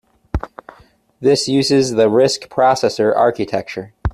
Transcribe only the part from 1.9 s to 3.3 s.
the Risc processor